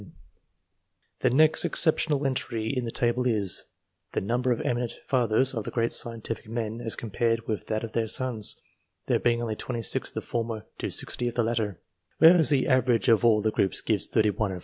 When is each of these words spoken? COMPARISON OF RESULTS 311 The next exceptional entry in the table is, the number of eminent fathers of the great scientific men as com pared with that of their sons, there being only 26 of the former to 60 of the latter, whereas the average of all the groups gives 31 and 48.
COMPARISON 0.01 0.17
OF 0.17 1.21
RESULTS 1.21 1.21
311 1.21 1.37
The 1.37 1.43
next 1.43 1.65
exceptional 1.65 2.25
entry 2.25 2.73
in 2.75 2.85
the 2.85 2.91
table 2.91 3.27
is, 3.27 3.65
the 4.13 4.19
number 4.19 4.51
of 4.51 4.59
eminent 4.61 4.99
fathers 5.05 5.53
of 5.53 5.63
the 5.63 5.69
great 5.69 5.93
scientific 5.93 6.49
men 6.49 6.81
as 6.83 6.95
com 6.95 7.11
pared 7.11 7.47
with 7.47 7.67
that 7.67 7.83
of 7.83 7.91
their 7.91 8.07
sons, 8.07 8.59
there 9.05 9.19
being 9.19 9.43
only 9.43 9.55
26 9.55 10.09
of 10.09 10.15
the 10.15 10.21
former 10.21 10.65
to 10.79 10.89
60 10.89 11.27
of 11.27 11.35
the 11.35 11.43
latter, 11.43 11.79
whereas 12.17 12.49
the 12.49 12.67
average 12.67 13.09
of 13.09 13.23
all 13.23 13.41
the 13.43 13.51
groups 13.51 13.81
gives 13.81 14.07
31 14.07 14.51
and 14.53 14.57
48. 14.57 14.59